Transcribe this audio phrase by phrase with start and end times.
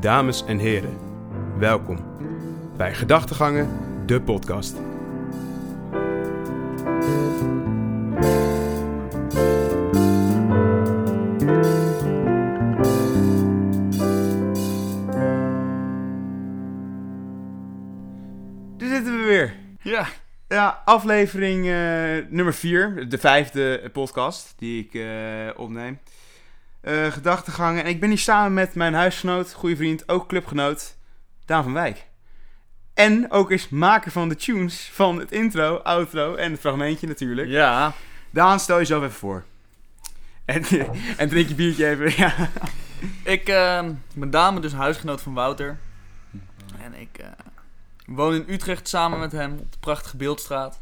[0.00, 0.98] Dames en heren,
[1.58, 1.98] welkom
[2.76, 3.68] bij Gedachtegangen,
[4.06, 4.74] de podcast.
[18.76, 19.54] Daar zitten we weer.
[19.82, 20.06] Ja.
[20.48, 25.98] Ja, aflevering eh, nummer 4, de vijfde podcast die ik eh, opneem.
[26.80, 27.84] Eh gedachtegangen.
[27.84, 30.96] En ik ben hier samen met mijn huisgenoot, goede vriend, ook clubgenoot,
[31.44, 32.06] Daan van Wijk.
[32.94, 37.48] En ook eens maker van de tunes van het intro, outro en het fragmentje natuurlijk.
[37.48, 37.92] Ja.
[38.30, 39.44] Daan, stel jezelf even voor.
[40.44, 40.64] En,
[41.16, 42.12] en drink je biertje even.
[42.16, 42.34] Ja.
[43.22, 45.78] Ik eh, ben dame, dus huisgenoot van Wouter.
[46.82, 47.26] En ik eh,
[48.06, 50.80] woon in Utrecht samen met hem op de prachtige Beeldstraat.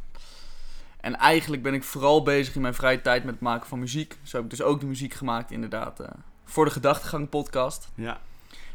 [1.06, 4.16] En eigenlijk ben ik vooral bezig in mijn vrije tijd met het maken van muziek.
[4.23, 6.09] Zo heb ik dus ook de muziek gemaakt, inderdaad, eh,
[6.45, 7.88] voor de Gedachtegang podcast.
[7.95, 8.20] Ja.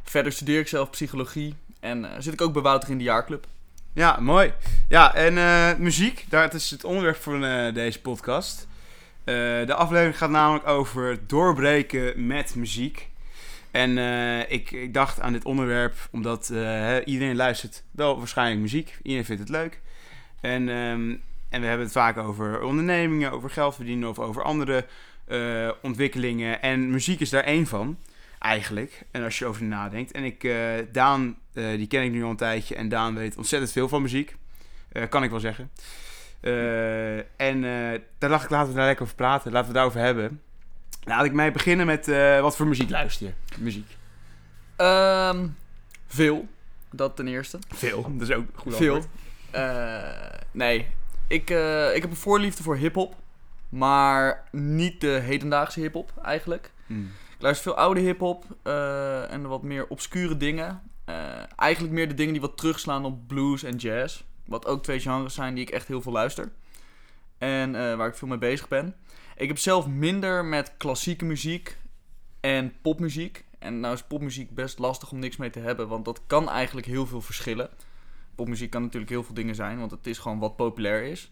[0.04, 3.46] Verder studeer ik zelf psychologie en eh, zit ik ook bij Wouter in de jaarclub.
[3.94, 4.54] Ja, mooi.
[4.90, 7.42] Ja, en eh, muziek, dat is het onderwerp van
[7.74, 8.68] deze podcast.
[9.24, 13.10] De aflevering gaat namelijk over doorbreken met muziek.
[13.72, 13.98] En
[14.50, 16.50] ik, ik dacht aan dit onderwerp omdat
[17.06, 18.98] iedereen luistert wel waarschijnlijk muziek.
[19.04, 19.82] Iedereen vindt het leuk.
[20.42, 21.16] En, ehm,
[21.52, 24.86] en we hebben het vaak over ondernemingen, over geld verdienen of over andere
[25.26, 26.62] eh, ontwikkelingen.
[26.62, 27.98] En muziek is daar één van,
[28.40, 29.04] eigenlijk.
[29.12, 30.12] En als je over nadenkt.
[30.12, 30.56] En ik, eh,
[30.92, 32.76] Daan, eh, die ken ik nu al een tijdje.
[32.76, 34.36] En Daan weet ontzettend veel van muziek.
[35.10, 35.72] Kan ik wel zeggen.
[37.36, 37.62] En
[38.18, 39.52] daar dacht ik, laten we daar lekker over praten.
[39.52, 40.42] Laten we het daarover hebben.
[41.04, 42.06] Laat ik mij beginnen met
[42.42, 43.34] wat voor muziek luister je?
[43.58, 43.98] Muziek.
[44.76, 45.48] Ehm,
[46.08, 46.48] veel,
[46.92, 47.60] dat ten eerste.
[47.68, 48.12] Veel.
[48.18, 49.02] Dat is ook goed Veel.
[50.52, 50.88] nee,
[51.32, 53.16] ik, eh, ik heb een voorliefde voor hip-hop.
[53.70, 56.72] Maar niet de hedendaagse hip-hop eigenlijk.
[56.86, 57.12] Mm.
[57.36, 60.82] Ik luister veel oude hip-hop eh, en wat meer obscure dingen.
[61.06, 61.16] Eh,
[61.56, 64.24] eigenlijk meer de dingen die wat terugslaan op blues en jazz.
[64.46, 66.52] Wat ook twee genres zijn die ik echt heel veel luister.
[67.38, 68.96] En waar ik veel mee bezig ben.
[69.36, 71.78] Ik heb zelf minder met klassieke muziek
[72.40, 73.46] en popmuziek.
[73.60, 76.88] En nou is popmuziek best lastig om niks mee te hebben, want dat kan eigenlijk
[76.88, 77.70] heel veel verschillen.
[78.36, 81.32] Popmuziek kan natuurlijk heel veel dingen zijn, want het is gewoon wat populair is.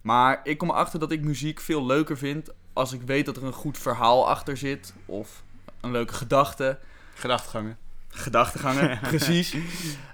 [0.00, 3.44] Maar ik kom erachter dat ik muziek veel leuker vind als ik weet dat er
[3.44, 4.94] een goed verhaal achter zit.
[5.06, 5.42] Of
[5.80, 6.78] een leuke gedachte.
[7.14, 7.78] Gedachtegangen.
[8.08, 9.56] Gedachtegangen, precies.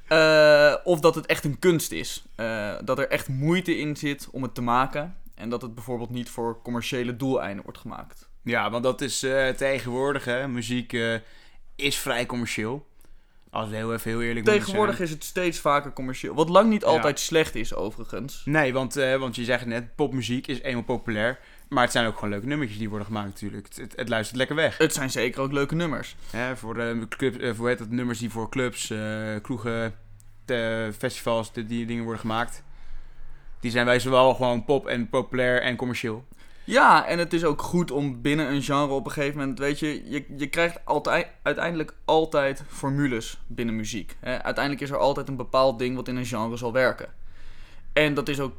[0.07, 2.25] Eh, of dat het echt een kunst is.
[2.35, 5.17] Eh, dat er echt moeite in zit om het te maken.
[5.35, 8.29] En dat het bijvoorbeeld niet voor commerciële doeleinden wordt gemaakt.
[8.43, 10.49] Ja, want dat is eh, tegenwoordig, hè.
[10.49, 10.97] Muziek
[11.77, 12.87] is vrij commercieel.
[13.51, 16.35] Als heel even heel eerlijk Tegenwoordig is het steeds vaker commercieel.
[16.35, 16.87] Wat lang niet Ja.
[16.89, 18.43] altijd slecht is, overigens.
[18.45, 21.39] Nee, want, eh, want je zegt net, popmuziek is eenmaal populair.
[21.69, 23.67] Maar het zijn ook gewoon leuke nummertjes die worden gemaakt natuurlijk.
[23.67, 24.79] Het, het, het luistert lekker weg.
[24.79, 26.17] Het zijn zeker ook leuke nummers.
[26.55, 26.75] Voor,
[27.09, 28.93] club, eh, voor dat, nummers die voor clubs,
[29.43, 29.95] kroegen,
[30.99, 32.63] festivals, die, die dingen worden gemaakt.
[33.61, 36.25] Die zijn wij zowel gewoon pop en populair en commercieel.
[36.67, 39.79] Ja, en het is ook goed om binnen een genre op een gegeven moment, weet
[39.79, 44.17] je, je, je krijgt altijd, uiteindelijk altijd formules binnen muziek.
[44.21, 44.43] Hè?
[44.43, 47.09] Uiteindelijk is er altijd een bepaald ding wat in een genre zal werken.
[47.93, 48.53] En dat is ook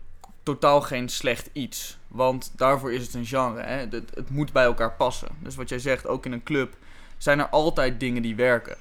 [0.44, 3.62] totaal geen slecht iets, want daarvoor is het een genre.
[3.62, 3.78] Hè?
[3.78, 5.30] Het, het moet bij elkaar passen.
[5.40, 6.78] Dus wat jij zegt, ook in een club
[7.18, 8.78] zijn er altijd dingen die werken.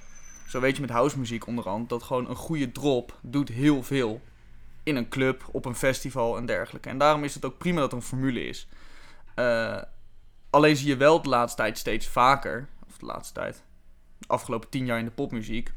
[0.49, 4.21] Zo weet je met housemuziek onderhand dat gewoon een goede drop doet heel veel
[4.83, 6.89] in een club, op een festival en dergelijke.
[6.89, 8.69] En daarom is het ook prima dat er een formule is.
[9.37, 9.83] Eh,
[10.51, 13.63] alleen zie je wel de laatste tijd steeds vaker, of de laatste tijd,
[14.19, 15.73] de afgelopen tien jaar in de popmuziek,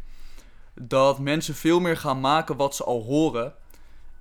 [0.73, 3.53] dat mensen veel meer gaan maken wat ze al horen,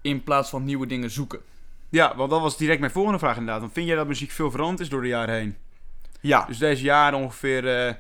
[0.03, 1.41] in plaats van nieuwe dingen zoeken.
[1.88, 3.60] Ja, want dat was direct mijn volgende vraag inderdaad.
[3.60, 5.56] Dan vind jij dat muziek veel veranderd is door de jaren heen?
[6.21, 7.87] Ja, Dus deze jaren ongeveer...
[7.87, 7.94] eh,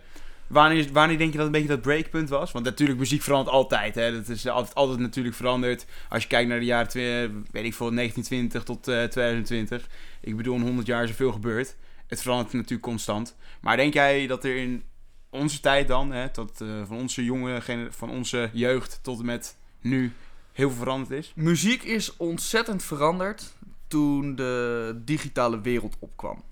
[0.48, 2.52] wanneer, denk je dat een beetje dat breakpunt was?
[2.52, 3.94] Want natuurlijk, muziek verandert altijd.
[3.94, 4.12] Hè?
[4.12, 5.86] Dat is altijd, altijd natuurlijk veranderd.
[6.08, 9.88] Als je kijkt naar de jaren, weet ik veel, 1920 tot eh, 2020.
[10.20, 11.76] Ik bedoel, in 100 jaar is er veel gebeurd.
[12.06, 13.36] Het verandert natuurlijk constant.
[13.60, 14.82] Maar denk jij dat er in
[15.30, 17.60] onze tijd dan, hè, tot, eh, van onze jonge,
[17.90, 20.12] van onze jeugd tot en met nu,
[20.52, 21.32] heel veel veranderd is?
[21.34, 23.52] muziek is ontzettend veranderd
[23.88, 26.42] toen de digitale wereld opkwam.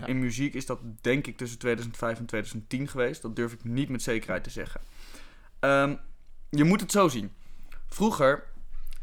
[0.00, 0.06] Ja.
[0.06, 3.22] In muziek is dat denk ik tussen 2005 en 2010 geweest.
[3.22, 4.80] Dat durf ik niet met zekerheid te zeggen.
[5.60, 5.94] Ehm,
[6.50, 7.32] je moet het zo zien.
[7.88, 8.44] Vroeger,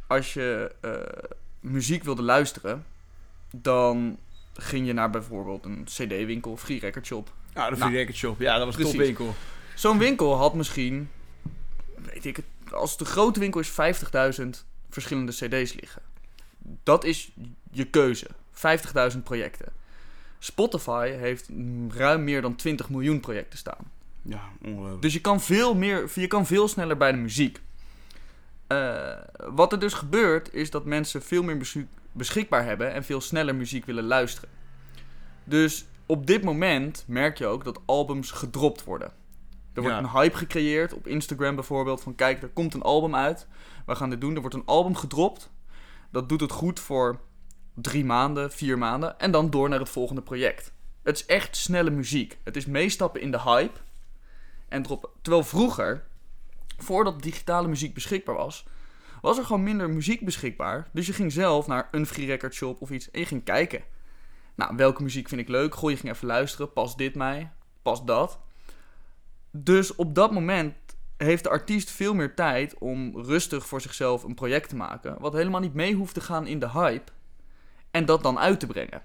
[0.08, 1.30] als je eh,
[1.60, 2.86] muziek wilde luisteren,
[3.56, 4.18] dan
[4.54, 7.34] ging je naar bijvoorbeeld een CD-winkel, Free Record Shop.
[7.54, 8.40] Ja, de Nou, Free Record Shop.
[8.40, 9.36] Ja, dat was een topwinkel.
[9.76, 11.10] Zo'n winkel had misschien,
[11.96, 16.02] weet ik het, als het een grote winkel is, 50.000 verschillende CD's liggen.
[16.84, 17.32] Dat is
[17.72, 18.28] je keuze.
[19.14, 19.68] 50.000 projecten.
[20.44, 21.50] Spotify heeft
[21.90, 23.92] ruim meer dan 20 miljoen projecten staan.
[24.22, 25.02] Ja, ongelooflijk.
[25.02, 27.62] Dus je kan veel, meer, je kan veel sneller bij de muziek.
[28.68, 29.12] Eh,
[29.54, 33.56] wat er dus gebeurt, is dat mensen veel meer muziek beschikbaar hebben en veel sneller
[33.56, 34.50] muziek willen luisteren.
[35.44, 39.12] Dus op dit moment merk je ook dat albums gedropt worden.
[39.74, 40.04] Er wordt Ja.
[40.04, 43.48] een hype gecreëerd op Instagram bijvoorbeeld van kijk, er komt een album uit.
[43.86, 44.36] We gaan dit doen.
[44.36, 45.50] Er wordt een album gedropt.
[46.12, 47.20] Dat doet het goed voor
[47.82, 50.74] drie maanden, vier maanden en dan door naar het volgende project.
[51.04, 52.38] Het is echt snelle muziek.
[52.44, 53.80] Het is meestappen in de hype
[54.68, 54.86] en.
[55.22, 56.04] Terwijl vroeger,
[56.78, 58.66] voordat digitale muziek beschikbaar was,
[59.22, 60.90] was er gewoon minder muziek beschikbaar.
[60.94, 63.84] Dus je ging zelf naar een free record shop of iets en je ging kijken.
[64.56, 65.76] Nou, welke muziek vind ik leuk?
[65.76, 66.74] Goh, je ging even luisteren.
[66.74, 67.52] Past dit mij?
[67.82, 68.40] Past dat?
[69.52, 70.74] Dus op dat moment
[71.18, 75.16] heeft de artiest veel meer tijd om rustig voor zichzelf een project te maken.
[75.20, 77.12] Wat helemaal niet mee hoeft te gaan in de hype.
[77.92, 79.02] En dat dan uit te brengen.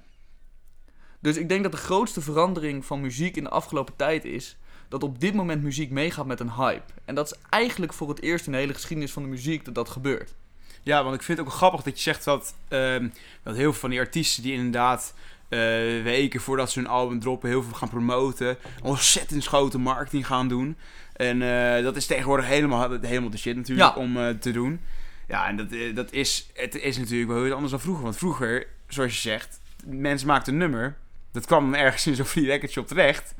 [1.21, 4.56] Dus ik denk dat de grootste verandering van muziek in de afgelopen tijd is
[4.88, 6.93] dat op dit moment muziek meegaat met een hype.
[7.05, 9.75] En dat is eigenlijk voor het eerst in de hele geschiedenis van de muziek dat
[9.75, 10.35] dat gebeurt.
[10.83, 13.09] Ja, want ik vind het ook grappig dat je zegt dat, ehm,
[13.43, 15.15] dat heel veel van die artiesten die inderdaad
[15.49, 15.59] eh,
[16.03, 20.77] weken voordat ze hun album droppen heel veel gaan promoten, ontzettend grote marketing gaan doen.
[21.12, 24.03] En eh, dat is tegenwoordig helemaal, helemaal de shit natuurlijk Ja.
[24.03, 24.81] om eh, te doen.
[25.29, 28.03] Ja, en dat, dat is, het is natuurlijk wel heel anders dan vroeger.
[28.03, 30.97] Want vroeger, zoals je zegt, mensen maakten een nummer.
[31.33, 33.35] Dat kwam dan ergens in zo'n free record shop terecht.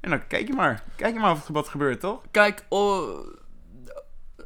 [0.00, 0.82] En dan kijk je maar.
[0.96, 2.22] Kijk je maar wat, wat gebeurt, toch?
[2.30, 3.26] Kijk, oh,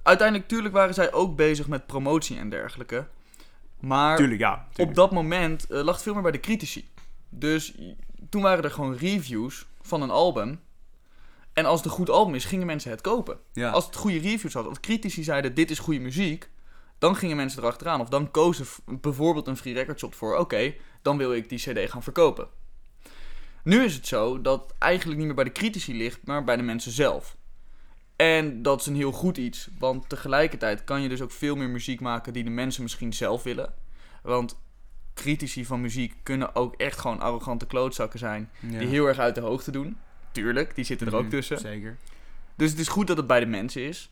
[0.03, 3.07] uiteindelijk tuurlijk waren zij ook bezig met promotie en dergelijke.
[3.81, 4.67] Maar Tuurlijk, ja.
[4.77, 6.89] op dat moment eh, lag het veel meer bij de critici.
[7.29, 7.75] Dus
[8.31, 10.61] toen waren er gewoon reviews van een album.
[11.53, 13.39] En als het een goed album is, gingen mensen het kopen.
[13.53, 13.71] ja.
[13.71, 16.49] Als het goede reviews had, als critici zeiden dit is goede muziek,
[16.99, 18.01] dan gingen mensen erachteraan.
[18.01, 21.91] Of dan kozen bijvoorbeeld een free record shop voor, oké, dan wil ik die cd
[21.91, 22.49] gaan verkopen.
[23.65, 26.63] Nu is het zo dat eigenlijk niet meer bij de critici ligt, maar bij de
[26.63, 27.37] mensen zelf.
[28.17, 31.69] En dat is een heel goed iets, want tegelijkertijd kan je dus ook veel meer
[31.69, 33.75] muziek maken die de mensen misschien zelf willen.
[34.23, 34.59] Want
[35.15, 38.79] critici van muziek kunnen ook echt gewoon arrogante klootzakken zijn, Ja.
[38.79, 39.97] die heel erg uit de hoogte doen.
[40.33, 41.59] Tuurlijk, die zitten er ook Mhm, tussen.
[41.59, 41.97] Zeker.
[42.57, 44.11] Dus het is goed dat het bij de mensen is.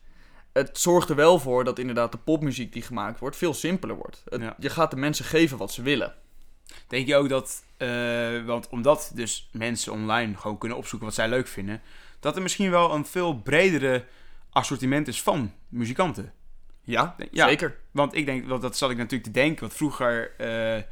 [0.54, 4.22] Het zorgt er wel voor dat inderdaad de popmuziek die gemaakt wordt veel simpeler wordt.
[4.28, 4.54] Het- Ja.
[4.58, 6.14] Je gaat de mensen geven wat ze willen.
[6.88, 7.88] Denk je ook dat, eh,
[8.44, 11.80] want omdat dus mensen online gewoon kunnen opzoeken wat zij leuk vinden,
[12.20, 14.04] dat er misschien wel een veel bredere
[14.50, 16.32] assortiment is van muzikanten?
[16.82, 17.48] Ja, Ja.
[17.48, 17.76] zeker.
[17.90, 20.82] Want ik denk, want dat zat ik natuurlijk te denken, want vroeger, eh,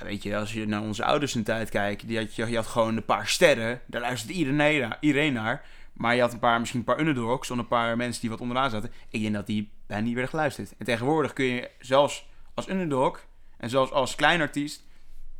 [0.00, 2.66] weet je, als je naar onze ouders in tijd kijkt, die had, je, je had
[2.66, 5.64] gewoon een paar sterren, daar luisterde iedereen naar, iedereen naar.
[6.00, 8.40] Maar je had een paar, misschien een paar underdogs, of een paar mensen die wat
[8.40, 8.92] onderaan zaten.
[9.08, 10.74] Ik denk dat die bijna niet werden geluisterd.
[10.78, 13.24] En tegenwoordig kun je zelfs als underdog,
[13.56, 14.84] en zelfs als klein artiest,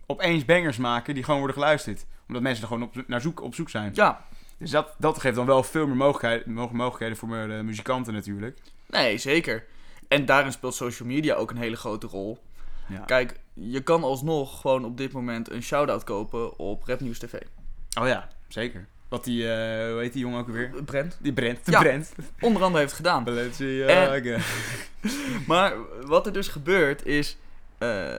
[0.06, 2.06] opeens bangers maken die gewoon worden geluisterd.
[2.26, 3.90] Omdat mensen er gewoon op, naar zoek, op zoek zijn.
[3.94, 4.24] Ja,
[4.58, 8.58] Dus dat, dat geeft dan wel veel meer mogelijkheden, mo- mogelijkheden voor eh, muzikanten natuurlijk.
[8.86, 9.64] nee, zeker.
[10.08, 12.38] En daarin speelt social media ook een hele grote rol.
[12.88, 12.98] Ja.
[12.98, 17.34] Kijk, je kan alsnog gewoon op dit moment een shout-out kopen op Rapnieuws TV.
[18.00, 18.86] Oh ja, zeker.
[19.10, 20.70] Wat die, eh, hoe heet die jongen ook weer?
[20.84, 21.16] Brent.
[21.20, 21.64] Die Brent.
[21.64, 21.80] De Ja.
[21.80, 22.12] Brent.
[22.40, 23.24] Onder andere heeft gedaan.
[23.24, 24.38] Balenciaga.
[25.46, 25.74] Maar
[26.06, 27.36] wat er dus gebeurt is,
[27.78, 28.14] eh,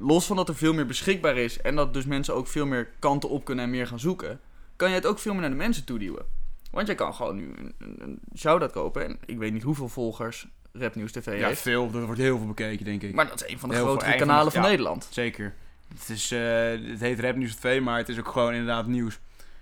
[0.00, 2.88] los van dat er veel meer beschikbaar is en dat dus mensen ook veel meer
[2.98, 4.40] kanten op kunnen en meer gaan zoeken,
[4.76, 6.24] kan je het ook veel meer naar de mensen toeduwen.
[6.70, 9.88] Want je kan gewoon nu een, een, een shout-out kopen en ik weet niet hoeveel
[9.88, 11.60] volgers Rapnieuws TV Ja, heeft.
[11.60, 11.90] veel.
[11.90, 13.14] Dat wordt heel veel bekeken, denk ik.
[13.14, 14.68] Maar dat is een van de Heel grotere kanalen van ja.
[14.68, 15.08] Nederland.
[15.10, 15.54] Zeker.
[15.98, 16.40] Het, is, eh,
[16.90, 19.18] het heet Rap Nieuws 2, maar het is ook gewoon inderdaad nieuws.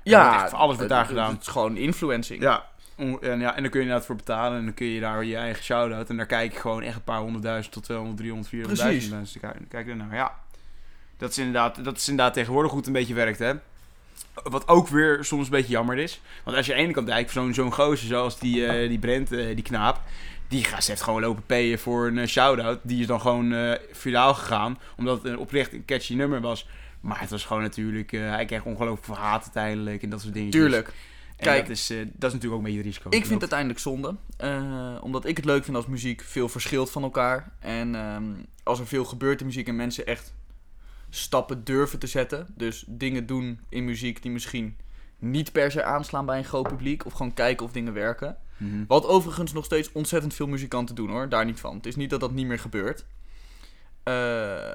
[0.08, 1.30] Ja, echt- alles wordt daar het- gedaan.
[1.32, 2.42] Het is gewoon influencing.
[2.42, 2.64] Ja.
[2.96, 5.36] En, ja, en dan kun je inderdaad voor betalen en dan kun je daar je
[5.36, 6.08] eigen shout-out.
[6.08, 9.10] En daar kijk je gewoon echt een paar honderdduizend tot 200, 300, 400 Precies.
[9.10, 10.14] mensen te kijken, kijken ernaar.
[10.14, 10.34] Ja.
[11.16, 13.52] Dat is, inderdaad, dat is inderdaad tegenwoordig goed een beetje werkt, hè.
[14.42, 16.20] Wat ook weer soms een beetje jammer is.
[16.44, 18.98] Want als je aan de ene kant kijkt, zo'n zo'n gozer zoals die, eh, die
[18.98, 20.00] Brent, eh, die knaap.
[20.48, 22.78] Die gast heeft gewoon lopen payen voor een eh, shout-out.
[22.82, 24.78] Die is dan gewoon viraal gegaan.
[24.96, 26.66] Omdat het een oprecht een catchy nummer was.
[27.00, 28.12] Maar het was gewoon natuurlijk...
[28.12, 30.50] eh, hij kreeg ongelooflijk veel haat uiteindelijk en dat soort dingen.
[30.50, 30.86] Tuurlijk.
[31.36, 33.08] En Kijk, dat is, eh, dat is natuurlijk ook een beetje het risico.
[33.08, 34.14] Ik vind het uiteindelijk zonde.
[34.36, 37.52] eh, omdat ik het leuk vind als muziek veel verschilt van elkaar.
[37.60, 38.24] En ehm,
[38.62, 40.34] als er veel gebeurt in muziek en mensen echt
[41.10, 42.46] stappen durven te zetten.
[42.56, 44.76] Dus dingen doen in muziek die misschien
[45.18, 47.06] niet per se aanslaan bij een groot publiek.
[47.06, 48.36] Of gewoon kijken of dingen werken.
[48.56, 48.84] Mhm.
[48.88, 51.28] Wat overigens nog steeds ontzettend veel muzikanten doen hoor.
[51.28, 51.76] Daar niet van.
[51.76, 53.04] Het is niet dat dat niet meer gebeurt.
[54.02, 54.70] Eh,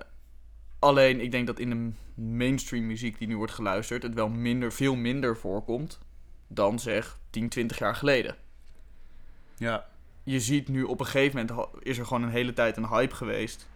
[0.84, 4.04] alleen ik denk dat in de mainstream muziek die nu wordt geluisterd.
[4.04, 6.00] het wel minder, veel minder voorkomt.
[6.48, 8.36] dan zeg 10, 20 jaar geleden
[9.58, 9.86] Ja.
[10.24, 13.16] je ziet nu op een gegeven moment is er gewoon een hele tijd een hype
[13.16, 13.68] geweest.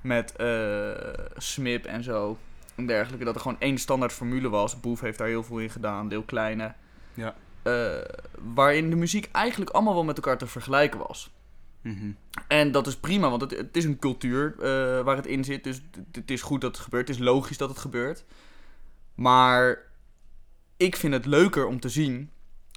[0.00, 0.90] Met eh
[1.36, 2.38] Smip en zo.
[2.74, 3.24] En dergelijke.
[3.24, 4.80] Dat er gewoon één standaard formule was.
[4.80, 6.08] Boef heeft daar heel veel in gedaan.
[6.08, 6.74] Deel Kleine.
[7.14, 7.34] Ja.
[7.62, 8.00] eh,
[8.54, 11.30] waarin de muziek eigenlijk allemaal wel met elkaar te vergelijken was.
[11.86, 12.10] Mhm.
[12.48, 15.64] En dat is prima, want het, het is een cultuur eh, waar het in zit.
[15.64, 15.80] Dus
[16.12, 17.08] het, is goed dat het gebeurt.
[17.08, 18.24] Het is logisch dat het gebeurt.
[19.14, 19.78] Maar
[20.76, 22.30] ik vind het leuker om te zien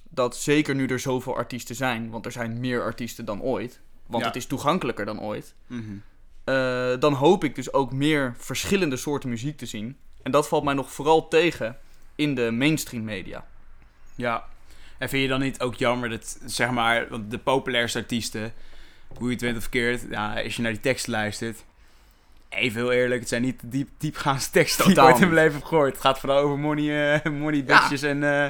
[0.09, 4.21] dat zeker nu er zoveel artiesten zijn, want er zijn meer artiesten dan ooit, want
[4.21, 4.27] Ja.
[4.27, 5.55] het is toegankelijker dan ooit.
[5.67, 5.83] Mhm.
[6.43, 9.97] eh, dan hoop ik dus ook meer verschillende soorten muziek te zien.
[10.21, 11.77] En dat valt mij nog vooral tegen
[12.15, 13.45] in de mainstream media.
[14.15, 14.47] Ja.
[14.97, 18.53] En vind je dan niet ook jammer dat, zeg maar, want de populairste artiesten,
[19.17, 21.63] hoe je het of verkeerd, ja, als je naar die teksten luistert,
[22.49, 25.33] even heel eerlijk, het zijn niet de diep, diepgaande teksten die ik ooit in mijn
[25.33, 25.93] leven heb gehoord.
[25.93, 28.45] Het gaat vooral over money, eh, money bitches en eh,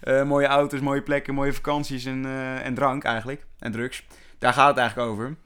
[0.00, 2.26] eh, mooie auto's, mooie plekken, mooie vakanties en,
[2.62, 3.44] en drank eigenlijk.
[3.58, 4.04] En drugs.
[4.38, 5.36] Daar gaat het eigenlijk over.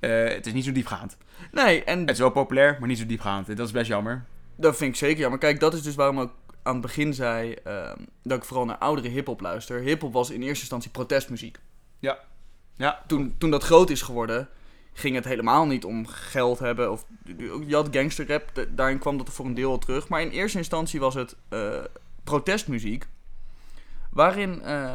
[0.00, 1.16] Het is niet zo diepgaand.
[1.50, 3.46] Nee, en Het is wel populair, maar niet zo diepgaand.
[3.46, 4.24] Dat is best jammer.
[4.56, 5.38] Dat vind ik zeker jammer.
[5.38, 6.30] Kijk, dat is dus waarom ik
[6.62, 9.80] aan het begin zei ehm, dat ik vooral naar oudere hip-hop luister.
[9.80, 11.58] Hip-hop was in eerste instantie protestmuziek.
[11.98, 12.18] Ja.
[12.76, 13.02] Ja.
[13.06, 14.48] Toen, toen dat groot is geworden,
[14.92, 16.92] ging het helemaal niet om geld hebben.
[16.92, 17.06] Of,
[17.66, 20.08] je had gangsterrap, de- daarin kwam dat voor een deel al terug.
[20.08, 21.84] Maar in eerste instantie was het eh,
[22.24, 23.06] protestmuziek.
[24.10, 24.94] Waarin eh,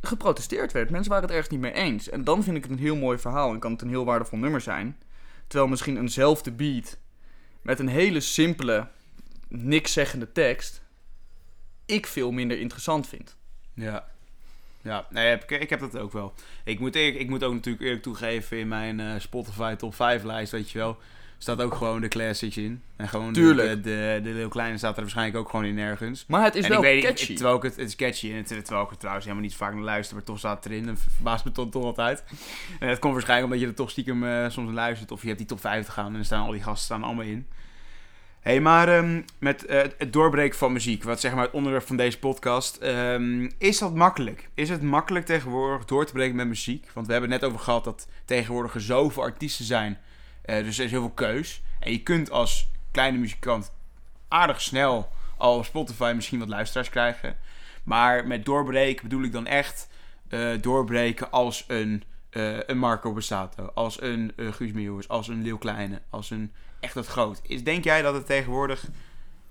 [0.00, 0.90] geprotesteerd werd.
[0.90, 2.08] Mensen waren het ergens niet mee eens.
[2.08, 4.38] En dan vind ik het een heel mooi verhaal en kan het een heel waardevol
[4.38, 4.96] nummer zijn.
[5.46, 6.96] Terwijl misschien eenzelfde beat
[7.62, 8.88] met een hele simpele,
[9.48, 10.82] niks zeggende tekst,
[11.86, 13.36] ik veel minder interessant vind.
[13.74, 14.08] Ja.
[14.82, 16.34] Ja, nee, heb ik, ik heb dat ook wel.
[16.64, 20.22] Ik moet, eerlijk- ik moet ook natuurlijk eerlijk toegeven in mijn eh, Spotify top 5
[20.22, 20.98] lijst, weet je wel.
[21.38, 22.82] Staat ook gewoon de classics in.
[22.96, 23.84] En gewoon de, Tuurlijk.
[23.84, 26.24] de, de, de Kleine staat er waarschijnlijk ook gewoon in nergens.
[26.28, 27.30] Maar het is en wel ik weet, catchy.
[27.30, 29.56] Ik, terwijl ik het, het is catchy en het, terwijl ik er trouwens helemaal niet
[29.56, 30.86] vaak naar luister, maar toch staat het erin.
[30.86, 32.24] Dat verbaast me toch, toch altijd.
[32.80, 35.10] En het komt waarschijnlijk omdat je er toch stiekem eh, soms naar luistert.
[35.10, 37.24] Of je hebt die top 5 gaan en er staan al die gasten staan allemaal
[37.24, 37.46] in.
[38.40, 41.96] Hey, maar ehm, met eh, het doorbreken van muziek, wat zeg maar het onderwerp van
[41.96, 44.48] deze podcast, ehm, is dat makkelijk?
[44.54, 46.90] Is het makkelijk tegenwoordig door te breken met muziek?
[46.92, 49.98] Want we hebben het net over gehad dat tegenwoordig er zoveel artiesten zijn,
[50.42, 51.62] eh, dus er is heel veel keus.
[51.80, 53.72] En je kunt als kleine muzikant
[54.28, 57.36] aardig snel al op Spotify misschien wat luisteraars krijgen.
[57.82, 59.88] Maar met doorbreken bedoel ik dan echt
[60.28, 62.02] eh, doorbreken als een,
[62.66, 66.94] een Marco Borsato, als een eh Guus Meeuwis, als een Leeuw Kleine, als een echt
[66.94, 67.40] wat groot.
[67.42, 68.84] Is, denk jij dat het tegenwoordig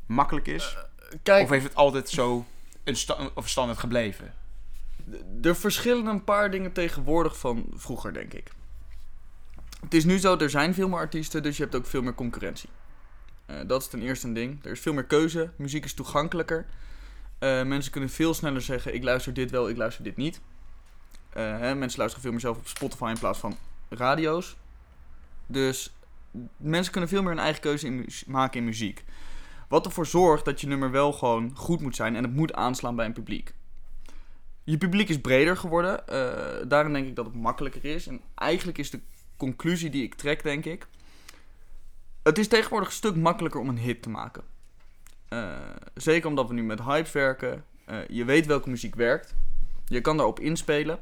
[0.05, 0.77] makkelijk is?
[1.23, 2.45] Kijk, of heeft het altijd zo
[2.83, 4.33] een sta- of standaard gebleven?
[5.41, 8.51] er verschillen een paar dingen tegenwoordig van vroeger, denk ik.
[9.81, 12.15] Het is nu zo, er zijn veel meer artiesten, dus je hebt ook veel meer
[12.15, 12.69] concurrentie.
[13.45, 14.65] Eh, dat is ten eerste een ding.
[14.65, 16.65] Er is veel meer keuze, muziek is toegankelijker.
[17.39, 20.41] Eh, mensen kunnen veel sneller zeggen, ik luister dit wel, ik luister dit niet.
[21.29, 23.57] Eh, hè, mensen luisteren veel meer zelf op Spotify in plaats van
[23.89, 24.55] radio's.
[25.45, 25.93] Dus
[26.57, 29.03] mensen kunnen veel meer hun eigen keuze maken in muziek.
[29.67, 32.95] Wat ervoor zorgt dat je nummer wel gewoon goed moet zijn en het moet aanslaan
[32.95, 33.53] bij een publiek.
[34.63, 36.07] Je publiek is breder geworden.
[36.07, 38.07] eh, daarin denk ik dat het makkelijker is.
[38.07, 38.99] En eigenlijk is de
[39.37, 40.87] conclusie die ik trek, denk ik.
[42.23, 44.43] Het is tegenwoordig een stuk makkelijker om een hit te maken.
[45.27, 45.57] Eh,
[45.93, 47.65] zeker omdat we nu met hypes werken.
[47.85, 49.35] Eh, je weet welke muziek werkt.
[49.85, 50.99] Je kan daarop inspelen.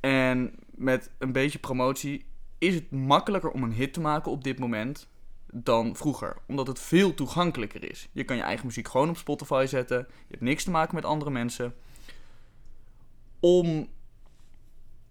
[0.00, 2.24] En met een beetje promotie
[2.62, 5.08] is het makkelijker om een hit te maken op dit moment
[5.52, 6.36] dan vroeger.
[6.46, 8.08] Omdat het veel toegankelijker is.
[8.12, 9.98] Je kan je eigen muziek gewoon op Spotify zetten.
[9.98, 11.74] Je hebt niks te maken met andere mensen.
[13.40, 13.88] Om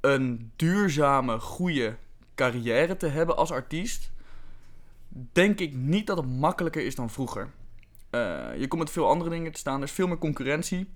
[0.01, 1.96] een duurzame, goede
[2.36, 4.12] carrière te hebben als artiest,
[5.31, 7.50] denk ik niet dat het makkelijker is dan vroeger.
[8.10, 10.89] Eh, je komt met veel andere dingen te staan, er is veel meer concurrentie.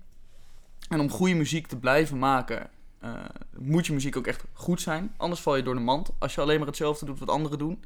[0.88, 3.24] En om goede muziek te blijven maken, eh,
[3.58, 5.14] moet je muziek ook echt goed zijn.
[5.16, 7.84] Anders val je door de mand als je alleen maar hetzelfde doet wat anderen doen.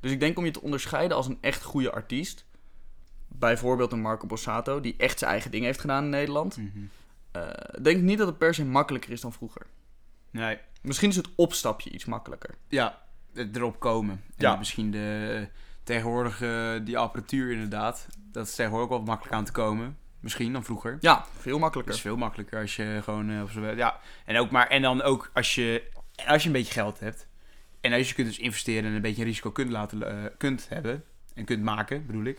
[0.00, 2.44] Dus ik denk om je te onderscheiden als een echt goede artiest.
[3.28, 6.58] Bijvoorbeeld een Marco Borsato, die echt zijn eigen dingen heeft gedaan in Nederland.
[7.30, 7.42] eh,
[7.82, 9.66] denk ik niet dat het per se makkelijker is dan vroeger.
[10.30, 10.58] Nee.
[10.82, 12.54] Misschien is het opstapje iets makkelijker.
[12.68, 13.02] Ja,
[13.52, 14.14] erop komen.
[14.14, 14.56] En Ja.
[14.56, 15.48] misschien de,
[15.82, 18.06] tegenwoordig eh, die apparatuur inderdaad.
[18.32, 19.98] Dat is tegenwoordig ook wat makkelijk aan te komen.
[20.26, 20.96] Misschien dan vroeger.
[21.00, 21.94] Ja, veel makkelijker.
[21.94, 25.30] is veel makkelijker als je gewoon eh, zo'n ja en ook maar en dan ook
[25.34, 25.82] als je
[26.26, 27.26] als je een beetje geld hebt
[27.80, 31.04] en als je kunt dus investeren en een beetje risico kunt laten eh, kunt hebben
[31.34, 32.38] en kunt maken bedoel ik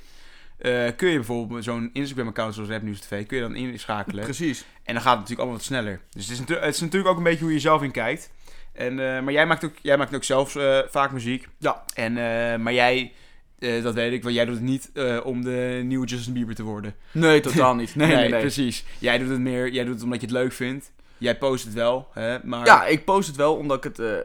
[0.58, 4.24] eh, kun je bijvoorbeeld zo'n Instagram account zoals Rap News TV kun je dan inschakelen
[4.24, 4.66] Precies.
[4.84, 7.18] en dan gaat het natuurlijk allemaal wat sneller dus het is, het is natuurlijk ook
[7.18, 8.32] een beetje hoe je zelf in kijkt
[8.74, 10.52] en maar jij maakt ook jij maakt ook zelf
[10.90, 11.84] vaak muziek Ja.
[11.94, 12.14] en
[12.62, 13.14] maar jij
[13.60, 16.56] eh, dat weet ik, want jij doet het niet eh, om de nieuwe Justin Bieber
[16.56, 16.96] te worden.
[17.12, 17.96] Nee, totaal niet.
[17.96, 18.40] Nee, nee, nee.
[18.40, 18.86] precies.
[19.00, 20.92] Jij doet het meer, jij doet het omdat je het leuk vindt.
[21.18, 22.66] Jij post het wel, hè, maar...
[22.66, 24.18] Ja, ik post het wel omdat ik het eh,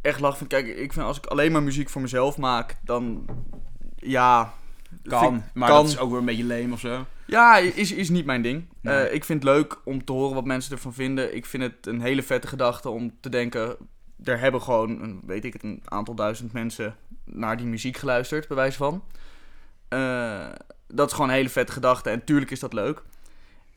[0.00, 0.48] echt lach vind.
[0.50, 3.24] Kijk, ik vind als ik alleen maar muziek voor mezelf maak, dan...
[3.96, 4.54] Ja,
[5.02, 5.82] Kan, maar kan.
[5.82, 7.06] dat is ook weer een beetje leem of zo.
[7.26, 8.68] Ja, is, is niet mijn ding.
[8.80, 9.10] Nee.
[9.10, 11.36] Ik vind het leuk om te horen wat mensen ervan vinden.
[11.36, 13.76] Ik vind het een hele vette gedachte om te denken...
[14.24, 16.96] Er hebben gewoon, een, weet ik het, een aantal duizend mensen
[17.32, 19.04] naar die muziek geluisterd, bij wijze van.
[19.88, 20.48] Eh,
[20.86, 23.02] dat is gewoon een hele vette gedachte en tuurlijk is dat leuk.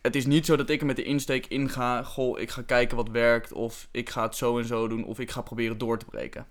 [0.01, 2.03] Het is niet zo dat ik er met de insteek inga...
[2.03, 5.19] Goh, ik ga kijken wat werkt of ik ga het zo en zo doen of
[5.19, 6.45] ik ga proberen door te breken.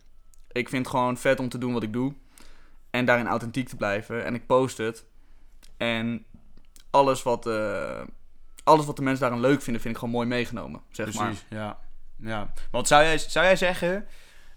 [0.53, 2.15] Ik vind het gewoon vet om te doen wat ik doe.
[2.91, 4.25] En daarin authentiek te blijven.
[4.25, 5.05] En ik post het.
[5.77, 6.25] En
[6.91, 8.01] alles wat, eh,
[8.65, 10.81] alles wat de mensen daaraan leuk vinden, vind ik gewoon mooi meegenomen.
[10.91, 11.25] Zeg maar.
[11.25, 11.79] Precies, ja.
[12.17, 12.53] ja.
[12.71, 14.07] Want zou jij, zou jij zeggen,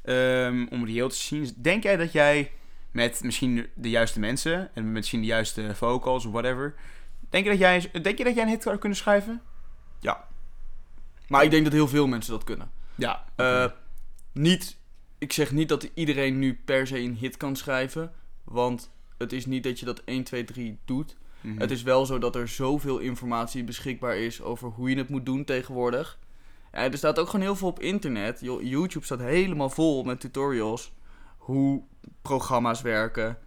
[0.05, 2.51] ehm, om het heel te zien, denk jij dat jij
[2.91, 6.75] met misschien de juiste mensen en misschien de juiste vocals of whatever,
[7.29, 9.41] denk je dat jij, denk je dat jij een hit zou kunnen schrijven?
[11.27, 12.71] Maar ik denk dat heel veel mensen dat kunnen.
[12.95, 13.25] Ja.
[13.35, 13.65] Eh,
[14.31, 14.77] niet,
[15.17, 18.13] ik zeg niet dat iedereen nu per se een hit kan schrijven.
[18.43, 21.17] Want het is niet dat je dat 1, 2, 3 doet.
[21.41, 21.59] Mhm.
[21.59, 25.25] Het is wel zo dat er zoveel informatie beschikbaar is over hoe je het moet
[25.25, 26.19] doen tegenwoordig.
[26.75, 28.39] Ja, er staat ook gewoon heel veel op internet.
[28.41, 30.93] Yo- YouTube staat helemaal vol met tutorials.
[31.37, 31.83] Hoe
[32.21, 33.37] programma's werken.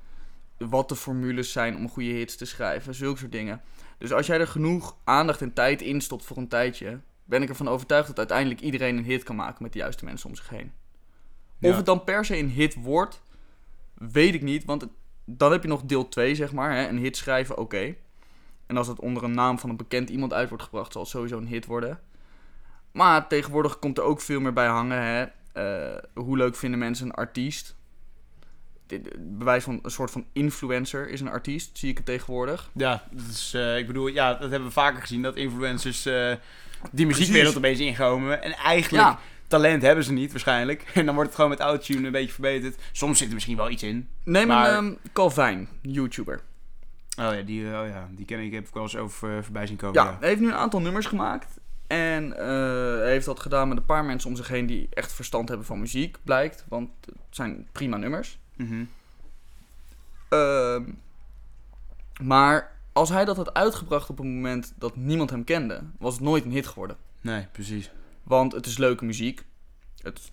[0.59, 2.95] Wat de formules zijn om goede hits te schrijven.
[2.95, 3.61] Zulke soort dingen.
[3.99, 7.01] Dus als jij er genoeg aandacht en tijd in stopt voor een tijdje...
[7.25, 10.29] ben ik ervan overtuigd dat uiteindelijk iedereen een hit kan maken met de juiste mensen
[10.29, 10.73] om zich heen.
[11.61, 11.77] Of Ja.
[11.77, 13.23] het dan per se een hit wordt,
[13.95, 14.65] weet ik niet.
[14.65, 14.91] Want het-
[15.25, 16.73] dan heb je nog deel 2, zeg maar.
[16.75, 16.89] Hè?
[16.89, 17.95] Een hit schrijven, oké.
[18.67, 21.11] En als het onder een naam van een bekend iemand uit wordt gebracht, zal het
[21.11, 22.01] sowieso een hit worden.
[22.93, 25.03] Maar tegenwoordig komt er ook veel meer bij hangen.
[25.03, 25.25] Hè?
[25.53, 27.77] Eh, hoe leuk vinden mensen een artiest?
[28.87, 32.71] Dit- Bewijs van een soort van influencer is een artiest, zie ik het tegenwoordig.
[32.75, 36.33] Ja, dat is, eh, ik bedoel, ja, dat hebben we vaker gezien, dat influencers eh,
[36.93, 38.43] die muziekwereld opeens inkomen.
[38.43, 39.19] En eigenlijk, Ja.
[39.49, 40.83] talent hebben ze niet waarschijnlijk.
[40.95, 42.77] En dan wordt het gewoon met autotune een beetje verbeterd.
[42.93, 44.09] Soms zit er misschien wel iets in.
[44.25, 46.41] Neem Maar- een um, Calvin, YouTuber.
[47.19, 49.77] Oh ja, die, oh ja, die ken ik, heb ik wel eens over voorbij zien
[49.77, 50.03] komen.
[50.03, 50.17] Ja, Ja.
[50.21, 51.59] hij heeft nu een aantal nummers gemaakt.
[51.89, 52.47] En eh,
[52.99, 55.67] hij heeft dat gedaan met een paar mensen om zich heen die echt verstand hebben
[55.67, 56.65] van muziek, blijkt.
[56.69, 58.39] Want het zijn prima nummers.
[58.57, 58.85] Mhm.
[60.29, 60.83] Ehm,
[62.23, 66.23] maar als hij dat had uitgebracht op een moment dat niemand hem kende, was het
[66.23, 66.97] nooit een hit geworden.
[67.21, 67.91] Nee, precies.
[68.23, 69.45] Want het is leuke muziek.
[70.03, 70.31] Het is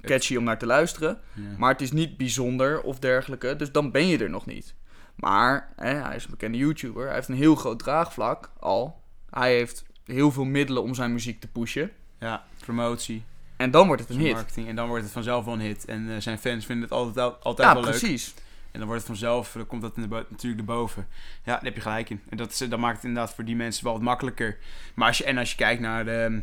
[0.00, 1.20] catchy om naar te luisteren.
[1.34, 1.42] Ja.
[1.58, 3.56] Maar het is niet bijzonder of dergelijke.
[3.56, 4.74] Dus dan ben je er nog niet.
[5.14, 7.04] Maar hè, hij is een bekende YouTuber.
[7.04, 9.00] Hij heeft een heel groot draagvlak al.
[9.30, 11.90] Hij heeft heel veel middelen om zijn muziek te pushen.
[12.18, 13.22] ja, promotie,
[13.56, 14.32] En dan wordt het een hit.
[14.32, 14.68] marketing.
[14.68, 15.84] En dan wordt het vanzelf wel een hit.
[15.84, 17.98] En eh, zijn fans vinden het altijd, altijd Ja, wel leuk.
[17.98, 18.34] precies.
[18.70, 21.06] En dan wordt het vanzelf, dan komt dat in de natuurlijk erboven.
[21.44, 22.20] Ja, daar heb je gelijk in.
[22.28, 24.58] En dat, is, dat maakt het inderdaad voor die mensen wel wat makkelijker.
[24.94, 26.42] Maar als je, en als je kijkt naar de,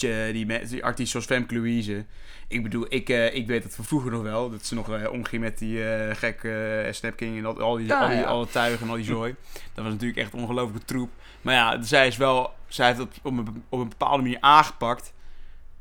[0.00, 2.04] tje, die, me- die artiesten zoals Femke Louise.
[2.48, 4.50] Ik bedoel, ik, eh, ik weet het van vroeger nog wel.
[4.50, 7.76] Dat ze nog eh, omging met die eh gekke eh, Snap King en al, al
[7.76, 8.22] die, Ja, al die ja.
[8.24, 9.34] alle tuigen en al die zooi.
[9.74, 11.10] dat was natuurlijk echt ongelooflijke troep.
[11.42, 15.12] Maar ja, zij is wel, zij heeft het op een, op een bepaalde manier aangepakt.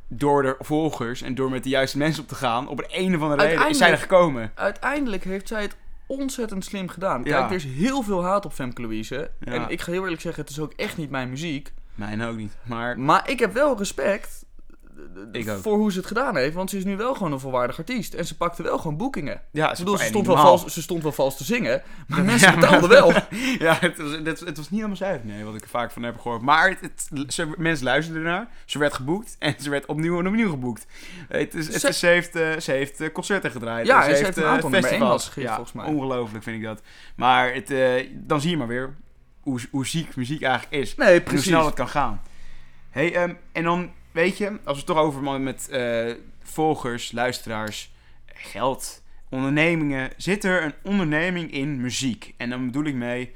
[0.07, 2.67] Door de volgers en door met de juiste mensen op te gaan.
[2.67, 4.51] Op een, een of andere reden is zij er gekomen.
[4.55, 7.23] Uiteindelijk heeft zij het ontzettend slim gedaan.
[7.23, 7.45] Kijk, Ja.
[7.49, 9.31] er is heel veel haat op Femke Louise.
[9.39, 11.71] En ik ga heel eerlijk zeggen, het is ook echt niet mijn muziek.
[11.99, 12.55] Mijn ook niet.
[12.63, 14.47] Maar Maar ik heb wel respect
[15.31, 15.57] Ik ook.
[15.61, 16.53] voor hoe ze het gedaan heeft.
[16.55, 18.13] Want ze is nu wel gewoon een volwaardig artiest.
[18.13, 19.41] En ze pakte wel gewoon boekingen.
[19.51, 21.81] ja, Ik bedoel, ze stond, wel vals, ze stond wel vals te zingen.
[22.07, 23.11] Maar mensen betaalden wel.
[23.59, 26.03] Ja, het was, het, het was niet helemaal zuiver, nee, wat ik er vaak van
[26.03, 26.41] heb gehoord.
[26.41, 28.47] Maar het, het- ze, mensen luisterden ernaar.
[28.65, 30.85] Ze werd geboekt en ze werd opnieuw en opnieuw geboekt.
[31.27, 33.87] Het is, het Ze- is, ze, heeft, eh, ze heeft eh, concerten gedraaid.
[33.87, 35.25] Ja, en ze heeft een eh, aantal nummer één festivals.
[35.27, 35.85] gegeven, volgens mij.
[35.85, 36.81] Ongelooflijk vind ik dat.
[37.15, 38.93] Maar het, eh, dan zie je maar weer
[39.49, 40.95] hoe, hoe ziek muziek eigenlijk is.
[40.95, 42.21] Nee, En hoe snel het kan gaan.
[42.89, 47.11] Hey, ehm, en dan, weet je, als we het toch over man met eh, volgers,
[47.11, 47.91] luisteraars,
[48.25, 50.09] geld, ondernemingen.
[50.17, 52.33] Zit er een onderneming in muziek?
[52.37, 53.33] En dan bedoel ik mee,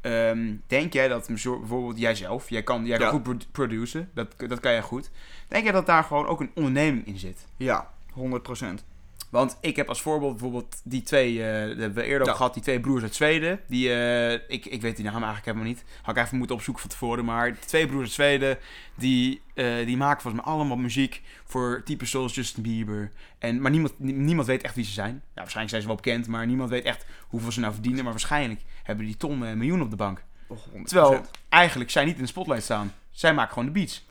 [0.00, 3.12] ehm, denk jij dat bijvoorbeeld jijzelf, jij kan, jij kan Ja.
[3.12, 5.10] goed pro- produceren, dat, dat kan jij goed.
[5.48, 7.46] Denk jij dat daar gewoon ook een onderneming in zit?
[7.56, 8.84] Ja, 100%.
[9.30, 11.46] Want ik heb als voorbeeld bijvoorbeeld die twee, dat
[11.78, 12.30] hebben we eerder Ja.
[12.32, 13.60] al gehad, die twee broers uit Zweden.
[13.68, 15.84] Die, eh, ik, ik weet die naam eigenlijk helemaal niet.
[16.02, 17.24] Had ik even moeten opzoeken van tevoren.
[17.24, 18.58] Maar die twee broers uit Zweden,
[18.94, 23.12] die, eh, die maken volgens mij allemaal muziek voor types zoals Justin Bieber.
[23.38, 25.12] En, maar niemand, nie- niemand weet echt wie ze zijn.
[25.14, 28.02] Ja, waarschijnlijk zijn ze wel bekend, maar niemand weet echt hoeveel ze nou verdienen.
[28.02, 30.24] Maar waarschijnlijk hebben die tonnen en miljoenen op de bank.
[30.46, 30.88] Oh, 100%.
[30.88, 32.92] Terwijl eigenlijk zij niet in de spotlight staan.
[33.10, 34.06] Zij maken gewoon de beats.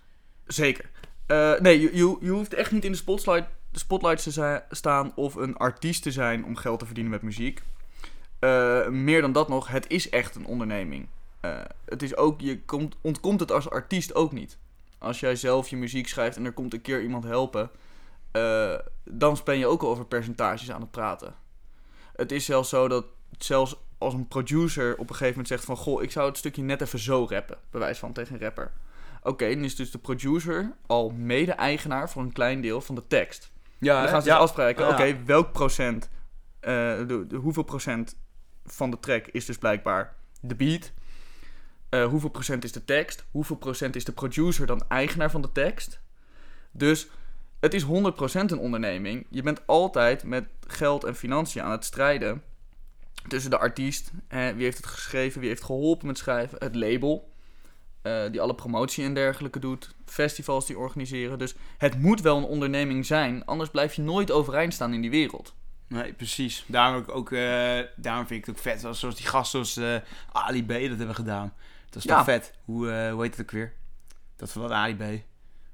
[0.45, 0.89] Zeker.
[1.62, 5.35] Nee, je, je, je hoeft echt niet in de spotlight, de spotlight te staan of
[5.35, 7.63] een artiest te zijn om geld te verdienen met muziek.
[8.39, 11.07] Eh, meer dan dat nog, het is echt een onderneming.
[11.39, 14.57] Eh, het is ook, je komt, ontkomt het als artiest ook niet.
[14.97, 17.69] Als jij zelf je muziek schrijft en er komt een keer iemand helpen,
[18.31, 21.35] eh, dan ben je ook al over percentages aan het praten.
[22.15, 23.05] Het is zelfs zo dat
[23.38, 25.77] zelfs als een producer op een gegeven moment zegt van...
[25.77, 27.57] Goh, ik zou het stukje net even zo rappen.
[27.69, 28.71] Bewijs van tegen een rapper.
[29.23, 33.53] Oké, dan is dus de producer al mede-eigenaar voor een klein deel van de tekst.
[33.79, 34.33] Ja, dan gaan ze ja.
[34.33, 34.91] dus afspreken, Ja.
[34.91, 36.09] oké, welk procent,
[36.59, 36.71] eh,
[37.07, 38.17] de, de- hoeveel procent
[38.65, 40.91] van de track is dus blijkbaar de beat?
[41.89, 43.25] Eh, hoeveel procent is de tekst?
[43.31, 45.99] Hoeveel procent is de producer dan eigenaar van de tekst?
[46.71, 47.07] Dus
[47.59, 49.25] het is 100% een onderneming.
[49.29, 52.43] Je bent altijd met geld en financiën aan het strijden
[53.27, 57.29] tussen de artiest, eh, wie heeft het geschreven, wie heeft geholpen met schrijven, het label,
[58.05, 61.39] eh, die alle promotie en dergelijke doet, festivals die organiseren.
[61.39, 65.09] Dus het moet wel een onderneming zijn, anders blijf je nooit overeind staan in die
[65.09, 65.53] wereld.
[65.87, 66.63] Nee, precies.
[66.67, 70.01] Daarom, ook, ook, eh, daarom vind ik het ook vet, zoals zoals die gasten zoals
[70.03, 71.53] eh, Ali B dat hebben gedaan.
[71.89, 72.15] Dat is Ja.
[72.15, 72.53] toch vet.
[72.65, 73.73] Hoe, hoe heet het ook weer?
[74.35, 75.03] Dat van wat Ali B.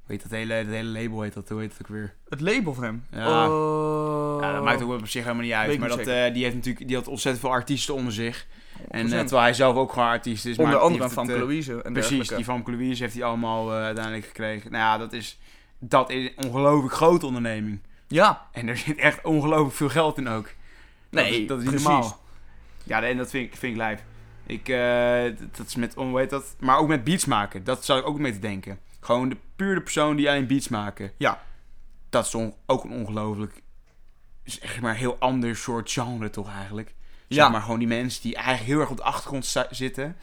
[0.06, 2.16] Heet dat hele, dat hele label heet dat, hoe heet het ook weer?
[2.30, 3.06] Het label van hem.
[3.12, 3.50] Ja.
[3.50, 4.42] Oh.
[4.42, 5.68] Ja, dat maakt ook op zich helemaal niet uit.
[5.68, 8.48] Weet Maar dat, die heeft natuurlijk die had ontzettend veel artiesten onder zich.
[8.90, 9.10] En 100%.
[9.10, 10.58] terwijl hij zelf ook gewoon artiest is.
[10.58, 13.72] Onder maar andere van het, eh, Louise en Precies, die van Louise heeft hij allemaal
[13.74, 14.72] eh, uiteindelijk gekregen.
[14.72, 15.40] Nou ja, dat is,
[15.80, 17.80] dat is een ongelooflijk grote onderneming.
[18.08, 20.44] Ja, En er zit echt ongelooflijk veel geld in ook.
[21.10, 21.84] Dat Nee, is, dat is precies.
[21.88, 22.20] normaal.
[22.84, 24.02] Ja, en dat vind ik, vind ik lijp.
[24.46, 24.66] Ik,
[25.58, 26.56] dat- is met, hoe heet dat?
[26.60, 27.64] Maar ook met beats maken.
[27.64, 28.80] Dat zou ik ook mee te denken.
[29.00, 31.12] Gewoon de puur de persoon die alleen beats maken.
[31.18, 31.44] Ja.
[32.10, 33.62] Dat is ook een ongelooflijk,
[34.62, 36.94] echt maar heel ander soort genre toch eigenlijk.
[37.36, 37.44] Ja.
[37.44, 40.18] Zeg maar gewoon die mensen die eigenlijk heel erg op de achtergrond zitten.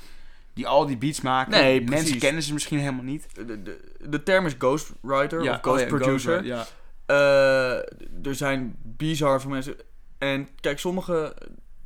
[0.52, 1.50] Die al die beats maken.
[1.50, 2.18] Nee, Mensen precies.
[2.18, 3.26] kennen ze misschien helemaal niet.
[3.34, 6.44] de, de, de term is ghostwriter of oh ghost ja, producer.
[6.44, 6.66] Ja.
[7.06, 9.76] Eh, er zijn bizar veel mensen.
[10.18, 11.34] En kijk, sommigen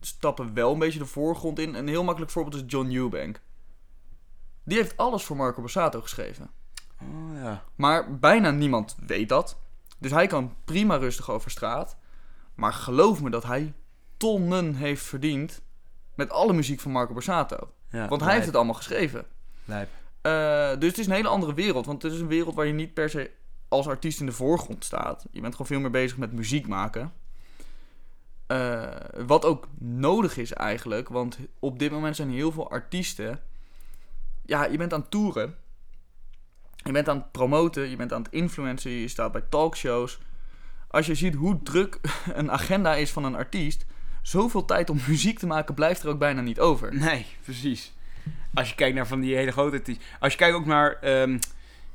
[0.00, 1.74] stappen wel een beetje de voorgrond in.
[1.74, 3.40] Een heel makkelijk voorbeeld is John Eubank.
[4.64, 6.50] Die heeft alles voor Marco Borsato geschreven.
[7.00, 7.64] Oh ja.
[7.74, 9.56] Maar bijna niemand weet dat.
[9.98, 11.96] Dus hij kan prima rustig over straat.
[12.54, 13.72] Maar geloof me dat hij
[14.22, 15.62] tonnen heeft verdiend
[16.14, 17.72] met alle muziek van Marco Borsato.
[17.90, 18.08] ja.
[18.08, 19.26] Want hij heeft het allemaal geschreven.
[19.64, 19.88] Lijp.
[20.20, 21.86] Eh, dus het is een hele andere wereld.
[21.86, 23.30] Want het is een wereld waar je niet per se
[23.68, 25.26] als artiest in de voorgrond staat.
[25.30, 27.12] Je bent gewoon veel meer bezig met muziek maken.
[28.46, 28.88] Eh,
[29.26, 31.08] wat ook nodig is eigenlijk.
[31.08, 33.40] Want op dit moment zijn heel veel artiesten.
[34.42, 35.56] Ja, je bent aan het toeren.
[36.76, 37.90] Je bent aan het promoten.
[37.90, 38.90] Je bent aan het influencen.
[38.90, 40.18] Je staat bij talkshows.
[40.88, 42.00] Als je ziet hoe druk
[42.32, 43.84] een agenda is van een artiest.
[44.22, 46.94] Zoveel tijd om muziek te maken blijft er ook bijna niet over.
[46.94, 47.92] Nee, precies.
[48.54, 49.96] Als je kijkt naar van die hele grote...
[50.20, 50.92] Als je kijkt ook naar...
[50.92, 51.38] ehm,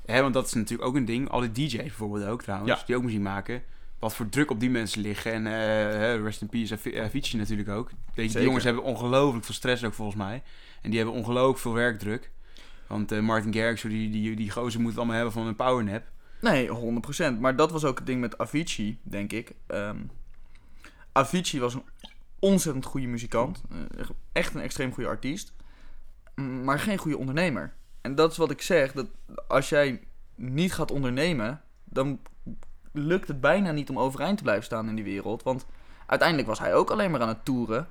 [0.06, 1.30] hè, want dat is natuurlijk ook een ding.
[1.30, 2.80] Al die DJ's bijvoorbeeld ook trouwens.
[2.80, 2.86] Ja.
[2.86, 3.64] Die ook muziek maken.
[4.00, 5.34] Wat voor druk op die mensen liggen.
[5.34, 7.90] En hè, rest in peace Avi- Avicii natuurlijk ook.
[8.14, 10.44] Je, die jongens hebben ongelooflijk veel stress ook volgens mij.
[10.82, 12.32] En die hebben ongelooflijk veel werkdruk.
[12.88, 16.04] Want eh, Martin Garrix, die, die, die gozer moet het allemaal hebben van een powernap.
[16.42, 16.70] Nee,
[17.36, 17.40] 100%.
[17.40, 19.52] Maar dat was ook het ding met Avicii, denk ik.
[19.68, 19.98] Ehm,
[21.12, 21.84] Avicii was een
[22.40, 23.62] ontzettend goede muzikant.
[23.72, 25.54] Eh, echt een extreem goede artiest.
[26.36, 27.74] Maar geen goede ondernemer.
[28.02, 28.92] En dat is wat ik zeg.
[28.92, 29.08] Dat
[29.48, 30.02] als jij
[30.36, 32.20] niet gaat ondernemen, dan
[32.92, 35.44] lukt het bijna niet om overeind te blijven staan in die wereld.
[35.44, 35.66] Want
[36.06, 37.88] uiteindelijk was hij ook alleen maar aan het toeren.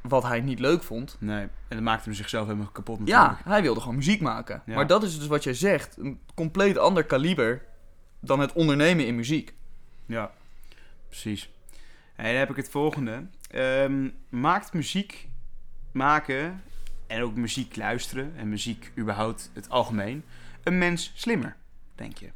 [0.00, 1.16] Wat hij niet leuk vond.
[1.18, 3.48] Nee, en dat maakte hem zichzelf helemaal kapot Ja, natuurlijk.
[3.48, 4.62] hij wilde gewoon muziek maken.
[4.66, 4.74] Ja.
[4.74, 5.96] Maar dat is dus wat jij zegt.
[5.96, 7.62] Een compleet ander kaliber
[8.20, 9.54] dan het ondernemen in muziek.
[10.06, 10.30] Ja,
[11.08, 11.50] precies.
[12.20, 13.26] En dan heb ik het volgende.
[13.50, 15.28] Ehm, maakt muziek
[15.92, 16.62] maken
[17.06, 20.24] en ook muziek luisteren en muziek überhaupt het algemeen
[20.62, 21.56] een mens slimmer,
[21.94, 22.28] denk je?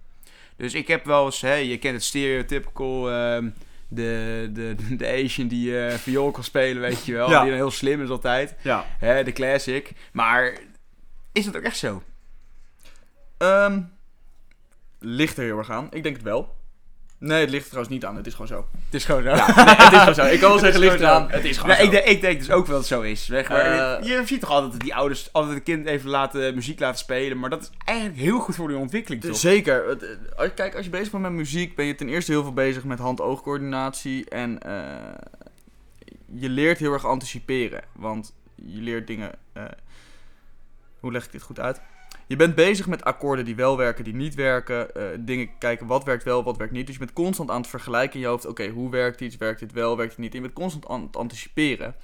[0.57, 3.51] Dus ik heb wel eens, hè, je kent het stereotypical, ehm,
[3.89, 7.31] de, de, de Asian die eh viool kan spelen, weet je wel.
[7.31, 7.41] Ja.
[7.41, 8.55] Die dan heel slim is altijd.
[8.63, 8.87] Ja.
[8.99, 9.93] Hè, de classic.
[10.13, 10.59] Maar
[11.33, 12.03] is dat ook echt zo?
[13.37, 13.83] Ehm,
[14.99, 15.87] ligt er heel erg aan.
[15.91, 16.57] Ik denk het wel.
[17.27, 18.17] Nee, het ligt er trouwens niet aan.
[18.17, 18.67] Het is gewoon zo.
[18.85, 19.29] Het is gewoon zo.
[19.29, 20.25] Ja, nee, het is gewoon zo.
[20.25, 21.31] Ik kan wel zeggen, Het ligt eraan.
[21.31, 21.83] Het is gewoon zo.
[21.83, 23.29] ik, denk, ik denk dus ook wel dat het zo is.
[23.29, 23.45] Maar.
[23.51, 26.99] Eh, je ziet toch altijd dat die ouders altijd een kind even laten, muziek laten
[26.99, 27.39] spelen.
[27.39, 29.37] Maar dat is eigenlijk heel goed voor die ontwikkeling, toch?
[29.37, 29.89] Zeker.
[29.89, 32.43] Het, eh, als- Kijk, als je bezig bent met muziek, ben je ten eerste heel
[32.43, 34.29] veel bezig met hand-oogcoördinatie.
[34.29, 34.83] En eh,
[36.35, 37.83] je leert heel erg anticiperen.
[37.93, 39.31] Want je leert dingen.
[41.01, 41.81] hoe leg ik dit goed uit?
[42.27, 44.95] Je bent bezig met akkoorden die wel werken, die niet werken.
[44.95, 46.87] eh, dingen kijken wat werkt wel, wat werkt niet.
[46.87, 48.47] Dus je bent constant aan het vergelijken in je hoofd.
[48.47, 49.37] Oké, hoe werkt iets?
[49.37, 50.33] Werkt dit wel, werkt het niet?
[50.33, 51.95] Je bent constant aan het anticiperen.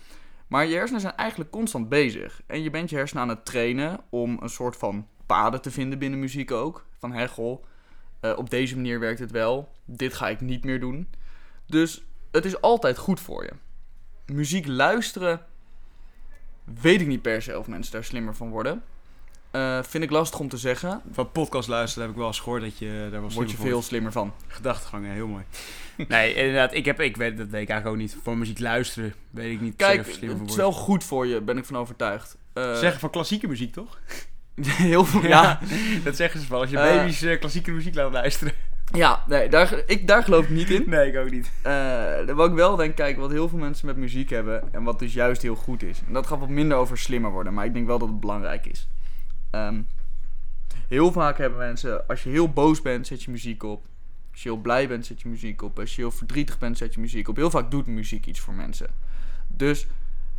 [0.47, 2.43] Maar je hersenen zijn eigenlijk constant bezig.
[2.47, 5.99] En je bent je hersenen aan het trainen om een soort van paden te vinden
[5.99, 6.87] binnen muziek ook.
[6.99, 7.65] Van hé, goh,
[8.21, 9.73] eh, op deze manier werkt het wel.
[9.85, 11.09] Dit ga ik niet meer doen.
[11.67, 13.53] Dus het is altijd goed voor je.
[14.33, 15.47] Muziek luisteren,
[16.65, 18.83] weet ik niet per se of mensen daar slimmer van worden.
[19.51, 21.01] Eh, vind ik lastig om te zeggen.
[21.13, 23.83] Van podcast luisteren heb ik wel eens gehoord dat je daar wel Word je veel
[23.83, 24.33] slimmer van.
[24.47, 25.45] Gedachtegangen, heel mooi.
[26.09, 28.17] Nee, inderdaad, ik heb, ik weet, dat weet ik eigenlijk ook niet.
[28.23, 29.77] Voor muziek luisteren weet ik niet.
[29.77, 32.37] Kijk, het is wel goed voor je, ben ik van overtuigd.
[32.53, 33.99] Eh, Zeggen van klassieke muziek, toch?
[34.61, 35.61] heel veel, ja.
[36.05, 36.61] dat zeggen ze wel.
[36.61, 36.97] Als je Eh.
[36.97, 38.53] baby's klassieke muziek laat luisteren.
[38.93, 40.85] Ja, nee, daar, ik, daar geloof ik niet in.
[40.87, 41.51] Nee, ik ook niet.
[42.35, 45.13] Wat ik wel denk, kijk, wat heel veel mensen met muziek hebben en wat dus
[45.13, 46.01] juist heel goed is.
[46.07, 48.67] En dat gaat wat minder over slimmer worden, maar ik denk wel dat het belangrijk
[48.67, 48.89] is.
[49.51, 49.83] Ehm,
[50.89, 53.87] heel vaak hebben mensen, als je heel boos bent, zet je muziek op.
[54.31, 55.79] Als je heel blij bent, zet je muziek op.
[55.79, 57.37] Als je heel verdrietig bent, zet je muziek op.
[57.37, 58.89] Heel vaak doet muziek iets voor mensen.
[59.49, 59.87] Dus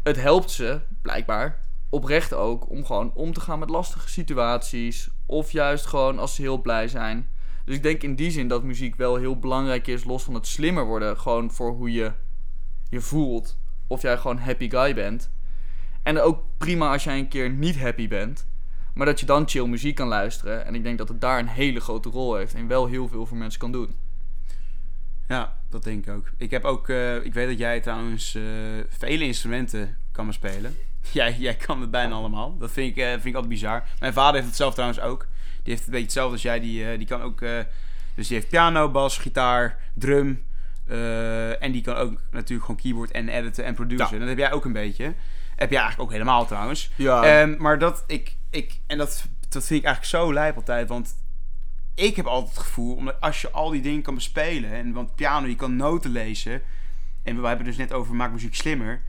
[0.04, 5.10] het helpt ze, blijkbaar, oprecht ook, om gewoon om te gaan met lastige situaties.
[5.26, 7.28] Of juist gewoon als ze heel blij zijn.
[7.66, 10.48] Dus ik denk in die zin dat muziek wel heel belangrijk is, los van het
[10.48, 11.18] slimmer worden.
[11.18, 12.12] Gewoon voor hoe je
[12.90, 13.58] je voelt.
[13.88, 15.30] Of jij gewoon happy guy bent.
[16.04, 18.48] En ook prima als jij een keer niet happy bent.
[18.94, 20.66] Maar dat je dan chill muziek kan luisteren.
[20.66, 22.54] En ik denk dat het daar een hele grote rol heeft.
[22.54, 23.96] En wel heel veel voor mensen kan doen.
[25.32, 26.32] Ja, dat denk ik ook.
[26.38, 28.44] Ik heb ook, eh, ik weet dat jij trouwens eh,
[28.90, 30.76] vele instrumenten kan bespelen.
[31.12, 32.58] Jij, jij kan het bijna allemaal.
[32.58, 33.84] Dat vind ik, eh, vind ik altijd bizar.
[34.00, 35.28] Mijn vader heeft het zelf trouwens ook.
[35.64, 36.60] Die heeft het een beetje hetzelfde als jij.
[36.60, 37.40] Die, die kan ook,
[38.16, 40.44] dus die heeft piano, bas, gitaar, drum.
[41.60, 44.14] en die kan ook natuurlijk gewoon keyboard en editen en produceren.
[44.14, 44.20] Ja.
[44.20, 45.14] Dat heb jij ook een beetje.
[45.56, 46.92] Heb jij eigenlijk ook helemaal trouwens.
[46.96, 47.24] Ja.
[47.24, 50.88] Ehm, maar dat, ik, ik, en dat, dat vind ik eigenlijk zo lijp altijd.
[50.88, 51.16] Want
[51.96, 54.72] ik heb altijd het gevoel, omdat als je al die dingen kan bespelen.
[54.72, 56.62] En, want piano, je kan noten lezen.
[57.24, 59.02] En we hebben dus net over maak muziek slimmer.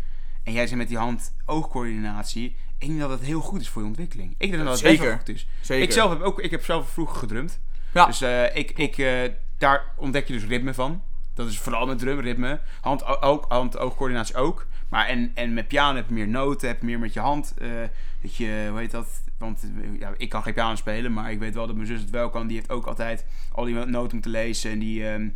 [0.42, 2.56] En jij zei met die hand-oogcoördinatie.
[2.78, 4.34] Ik denk dat het heel goed is voor je ontwikkeling.
[4.38, 5.18] Ik denk dat het best wel Zeker.
[5.18, 5.46] goed is.
[5.60, 5.82] Zeker.
[5.84, 7.60] Ik zelf heb ook, ik heb zelf vroeger gedrumd.
[7.94, 8.06] Ja.
[8.06, 11.02] Dus eh, ik, ik, eh, daar ontdek je dus ritme van.
[11.34, 12.60] Dat is vooral met drumritme.
[12.80, 14.66] Hand, ook, hand-oogcoördinatie ook.
[14.88, 17.54] Maar en, en met piano heb je meer noten, heb je meer met je hand.
[17.58, 17.68] eh,
[18.22, 19.06] dat je, hoe heet dat?
[19.42, 19.64] Want
[19.98, 22.30] ja, ik kan geen piano spelen, maar ik weet wel dat mijn zus het wel
[22.30, 22.46] kan.
[22.46, 24.70] Die heeft ook altijd al die noten moeten lezen.
[24.70, 25.28] En die, ehm,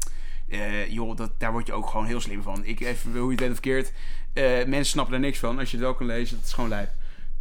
[0.49, 2.65] eh, joh, dat, daar word je ook gewoon heel slim van.
[2.65, 3.93] Ik, even, hoe je het weet of verkeerd.
[4.33, 5.59] eh, mensen snappen er niks van.
[5.59, 6.91] Als je het wel kan lezen, dat is gewoon lijp.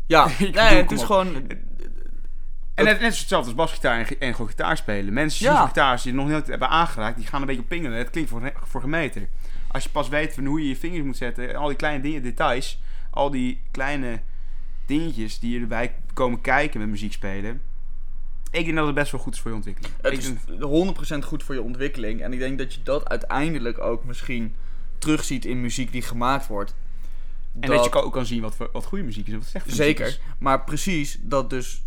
[0.07, 1.05] Ja, nee, bedoel, het is op.
[1.05, 1.35] gewoon...
[2.73, 5.13] En net, net hetzelfde als basgitaar en, en gewoon gitaar spelen.
[5.13, 5.57] Mensen Ja.
[5.57, 7.97] die gitaars die nog niet hebben aangeraakt, die gaan een beetje pingelen.
[7.97, 9.27] Het klinkt voor, voor gemeter.
[9.67, 12.01] Als je pas weet van hoe je je vingers moet zetten, en al die kleine
[12.03, 12.79] dingen, details,
[13.11, 14.19] al die kleine
[14.85, 17.61] dingetjes die erbij komen kijken met muziek spelen.
[18.51, 19.93] Ik denk dat het best wel goed is voor je ontwikkeling.
[20.01, 22.21] Het is denk- 100% goed voor je ontwikkeling.
[22.21, 24.55] En ik denk dat je dat uiteindelijk ook misschien
[24.97, 26.75] terugziet in muziek die gemaakt wordt.
[27.59, 29.69] en dat je ook kan zien wat, voor- wat goede muziek is en wat slechte
[29.69, 30.05] muziek Zeker.
[30.07, 30.19] is.
[30.39, 31.83] Maar precies dat dus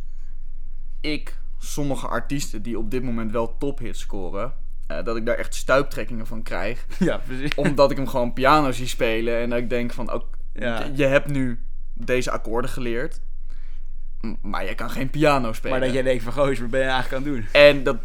[1.01, 4.55] ik sommige artiesten die op dit moment wel tophits scoren,
[4.87, 6.87] eh, dat ik daar echt stuiptrekkingen van krijg.
[6.99, 7.55] Ja, precies.
[7.55, 10.91] omdat ik hem gewoon piano zie spelen en dat ik denk van, ook, Ja.
[10.95, 11.61] je hebt nu
[11.95, 13.21] deze akkoorden geleerd,
[14.41, 15.79] maar je kan geen piano spelen.
[15.79, 17.61] Maar dat jij denkt van, goos, wat ben je eigenlijk aan het doen?
[17.63, 17.97] En dat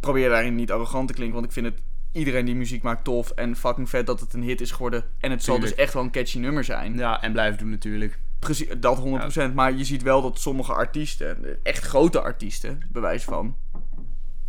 [0.00, 1.80] probeer daarin niet arrogant te klinken, want ik vind het
[2.12, 5.04] iedereen die muziek maakt tof en fucking vet dat het een hit is geworden.
[5.20, 6.96] En het zal dus echt wel een catchy nummer zijn.
[6.96, 8.18] Ja, en blijven doen natuurlijk.
[8.38, 9.02] Precies, dat
[9.50, 9.54] 100%.
[9.54, 13.56] Maar je ziet wel dat sommige artiesten, echt grote artiesten, bewijs van,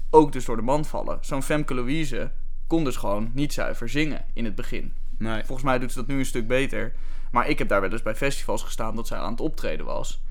[0.09, 1.17] ook dus door de mand vallen.
[1.21, 2.31] Zo'n Femke Louise
[2.67, 4.93] kon dus gewoon niet zuiver zingen in het begin.
[5.17, 5.43] Nee.
[5.43, 6.93] Volgens mij doet ze dat nu een stuk beter.
[7.31, 10.21] Maar ik heb daar wel eens bij festivals gestaan dat zij aan het optreden was.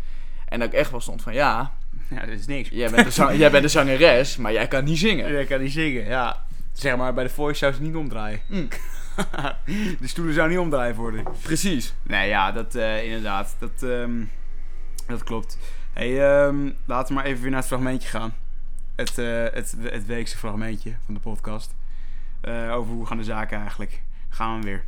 [0.49, 1.73] En dat ik echt wel stond van, ja,
[2.09, 2.69] Ja, dat is niks.
[2.69, 5.33] jij bent de, zang- jij bent de zangeres, maar jij kan niet zingen.
[5.33, 6.45] Jij kan niet zingen, ja.
[6.73, 8.41] Zeg maar, bij de Voice zou ze niet omdraaien.
[8.47, 8.69] Mm.
[10.01, 11.25] de stoelen zou niet omdraaien worden.
[11.43, 11.95] Precies.
[12.03, 13.57] Nee, ja, dat eh, inderdaad.
[13.59, 14.25] Dat, ehm,
[15.07, 15.59] dat klopt.
[15.93, 18.35] hey, ehm, laten we maar even weer naar het fragmentje gaan.
[18.97, 21.75] Het, eh, het, het weekse fragmentje van de podcast.
[22.41, 24.03] Eh, over hoe gaan de zaken eigenlijk.
[24.29, 24.85] Gaan we weer.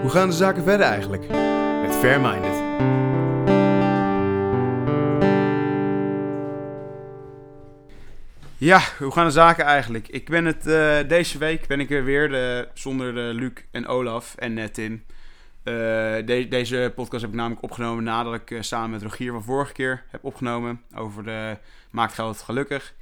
[0.00, 1.28] Hoe gaan de zaken verder eigenlijk?
[1.82, 2.66] Met Fairminded.
[8.56, 10.08] Ja, hoe gaan de zaken eigenlijk?
[10.08, 14.34] Ik ben het, eh, deze week ben ik er weer zonder eh, Luc en Olaf
[14.36, 15.04] en eh, Tim.
[15.62, 20.04] De- deze podcast heb ik namelijk opgenomen nadat ik samen met Rogier van vorige keer
[20.10, 21.56] heb opgenomen over de
[21.90, 22.94] Maakt Geld Gelukkig.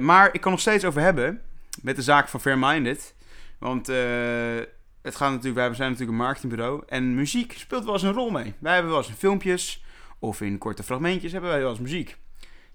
[0.00, 1.40] Maar ik kan nog steeds over hebben
[1.82, 3.14] met de zaak van Fairminded.
[3.58, 3.86] Want
[5.02, 8.30] het gaat natuurlijk, wij zijn natuurlijk een marketingbureau en muziek speelt wel eens een rol
[8.30, 8.54] mee.
[8.58, 9.84] Wij hebben wel eens in filmpjes
[10.18, 12.16] of in korte fragmentjes hebben wij wel eens muziek.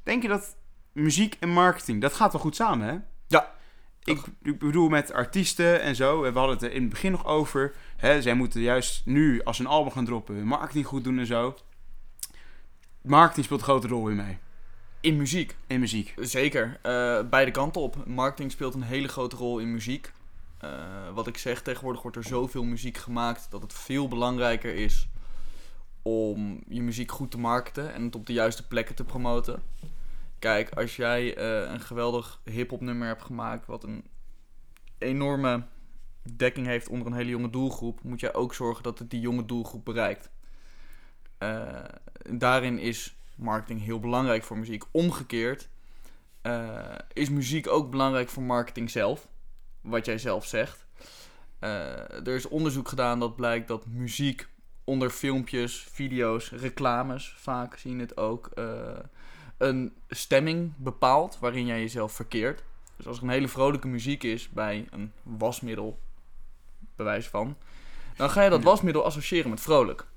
[0.03, 0.55] Denk je dat
[0.91, 2.97] muziek en marketing, dat gaat wel goed samen, hè?
[3.27, 3.55] Ja.
[4.03, 6.21] Ik, ik bedoel met artiesten en zo.
[6.21, 7.73] We hadden het er in het begin nog over.
[7.97, 11.19] Hè, zij moeten juist nu, als ze een album gaan droppen, hun marketing goed doen
[11.19, 11.55] en zo.
[13.01, 14.37] Marketing speelt een grote rol in mee.
[15.01, 15.55] In muziek.
[15.67, 16.13] In muziek.
[16.15, 16.79] Zeker.
[16.81, 18.05] Eh, beide kanten op.
[18.05, 20.11] Marketing speelt een hele grote rol in muziek.
[20.57, 25.07] Eh, wat ik zeg, tegenwoordig wordt er zoveel muziek gemaakt dat het veel belangrijker is
[26.01, 29.63] om je muziek goed te marketen en het op de juiste plekken te promoten.
[30.39, 33.65] Kijk, als jij eh, een geweldig hip-hop nummer hebt gemaakt.
[33.65, 34.05] wat een
[34.97, 35.63] enorme
[36.35, 38.03] dekking heeft onder een hele jonge doelgroep.
[38.03, 40.29] moet jij ook zorgen dat het die jonge doelgroep bereikt.
[41.37, 41.83] Eh,
[42.29, 44.83] daarin is marketing heel belangrijk voor muziek.
[44.91, 45.69] Omgekeerd
[47.13, 49.27] is muziek ook belangrijk voor marketing zelf.
[49.81, 50.85] Wat jij zelf zegt.
[51.59, 54.47] Eh, er is onderzoek gedaan dat blijkt dat muziek
[54.83, 58.99] onder filmpjes, video's, reclames, vaak zie je het ook, eh,
[59.57, 62.63] een stemming bepaalt waarin jij jezelf verkeert.
[62.95, 65.99] Dus als er een hele vrolijke muziek is bij een wasmiddel,
[66.95, 67.57] bewijs van,
[68.15, 70.07] dan ga je dat wasmiddel associëren met vrolijk.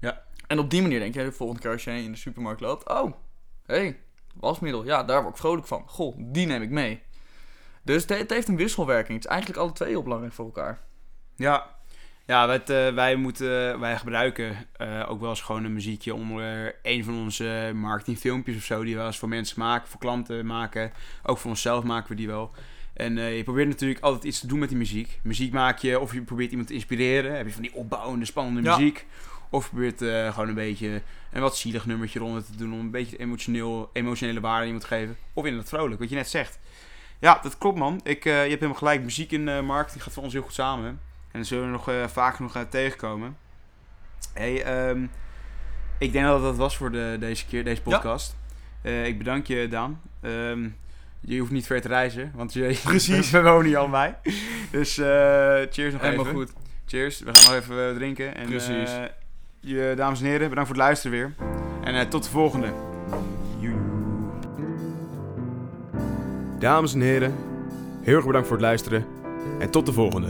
[0.00, 0.22] Ja.
[0.46, 2.88] En op die manier denk je de volgende keer als jij in de supermarkt loopt,
[2.88, 3.12] oh,
[3.66, 4.00] hé, hey,
[4.34, 5.82] wasmiddel, ja, daar word ik vrolijk van.
[5.86, 7.02] Goh, die neem ik mee.
[7.86, 9.14] Dus het, het heeft een wisselwerking.
[9.14, 10.78] Het is eigenlijk alle twee heel belangrijk voor elkaar.
[11.36, 11.66] Ja,
[12.26, 16.74] ja wij, eh, wij, moeten, wij gebruiken eh, ook wel eens gewoon een muziekje onder
[16.82, 18.82] een van onze marketingfilmpjes of zo.
[18.82, 20.92] Die we wel eens voor mensen maken, voor klanten maken.
[21.22, 22.50] Ook voor onszelf maken we die wel.
[22.94, 25.20] En eh, je probeert natuurlijk altijd iets te doen met die muziek.
[25.22, 27.36] Muziek maak je, of je probeert iemand te inspireren.
[27.36, 28.76] Heb je van die opbouwende, spannende Ja.
[28.76, 29.06] muziek.
[29.50, 32.72] Of je probeert gewoon een beetje een wat zielig nummertje ronder te doen.
[32.72, 35.16] Om een beetje emotioneel, emotionele waarde iemand te geven.
[35.32, 36.58] Of inderdaad vrolijk, wat je net zegt.
[37.18, 38.00] Ja, dat klopt man.
[38.02, 39.02] Ik, eh, je hebt helemaal gelijk.
[39.02, 40.86] Muziek en eh, marketing gaat voor ons heel goed samen.
[41.32, 43.36] En dat zullen we nog eh, vaker nog tegenkomen.
[44.32, 45.06] Hey, ehm,
[45.98, 47.90] ik denk dat dat was voor de, deze keer, deze Ja.
[47.98, 48.36] podcast.
[48.82, 50.00] Ik bedank je, Daan.
[50.20, 50.68] Ehm,
[51.20, 53.30] je hoeft niet ver te reizen, want je, Precies.
[53.30, 54.18] we wonen hier al bij.
[54.70, 56.36] Dus cheers nog Helemaal even.
[56.36, 56.52] goed.
[56.86, 57.20] Cheers.
[57.20, 58.34] We gaan nog even drinken.
[58.36, 58.90] En, Precies.
[59.60, 61.34] je, dames en heren, bedankt voor het luisteren weer.
[61.84, 62.95] En tot de volgende.
[66.58, 67.34] Dames en heren,
[68.00, 69.04] heel erg bedankt voor het luisteren
[69.58, 70.28] en tot de volgende.